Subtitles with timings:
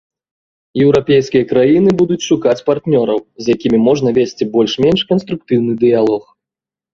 [0.83, 6.23] Еўрапейскія краіны будуць шукаць партнёраў, з якімі можна весці больш-менш канструктыўны дыялог.